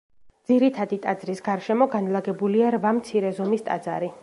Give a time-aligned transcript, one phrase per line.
[0.51, 4.15] ძირითადი ტაძრის გარშემო განლაგებულია რვა მცირე ზომის ტაძარი.